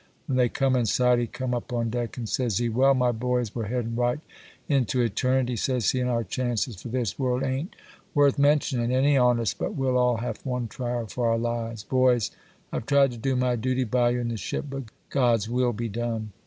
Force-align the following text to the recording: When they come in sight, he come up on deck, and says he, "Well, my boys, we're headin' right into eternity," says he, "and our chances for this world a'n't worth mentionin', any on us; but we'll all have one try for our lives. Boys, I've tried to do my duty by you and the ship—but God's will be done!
When 0.25 0.35
they 0.37 0.49
come 0.49 0.75
in 0.75 0.87
sight, 0.87 1.19
he 1.19 1.27
come 1.27 1.53
up 1.53 1.71
on 1.71 1.91
deck, 1.91 2.17
and 2.17 2.27
says 2.27 2.57
he, 2.57 2.69
"Well, 2.69 2.95
my 2.95 3.11
boys, 3.11 3.53
we're 3.53 3.67
headin' 3.67 3.95
right 3.95 4.19
into 4.67 4.99
eternity," 4.99 5.55
says 5.55 5.91
he, 5.91 5.99
"and 5.99 6.09
our 6.09 6.23
chances 6.23 6.81
for 6.81 6.87
this 6.87 7.19
world 7.19 7.43
a'n't 7.43 7.75
worth 8.15 8.39
mentionin', 8.39 8.91
any 8.91 9.15
on 9.15 9.39
us; 9.39 9.53
but 9.53 9.75
we'll 9.75 9.99
all 9.99 10.17
have 10.17 10.43
one 10.43 10.67
try 10.67 11.05
for 11.05 11.29
our 11.29 11.37
lives. 11.37 11.83
Boys, 11.83 12.31
I've 12.71 12.87
tried 12.87 13.11
to 13.11 13.17
do 13.17 13.35
my 13.35 13.55
duty 13.55 13.83
by 13.83 14.09
you 14.09 14.21
and 14.21 14.31
the 14.31 14.37
ship—but 14.37 14.85
God's 15.11 15.47
will 15.47 15.71
be 15.71 15.87
done! 15.87 16.31